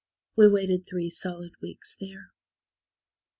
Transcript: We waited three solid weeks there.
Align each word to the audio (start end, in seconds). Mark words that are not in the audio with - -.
We 0.35 0.47
waited 0.47 0.87
three 0.87 1.11
solid 1.11 1.51
weeks 1.61 1.95
there. 2.01 2.31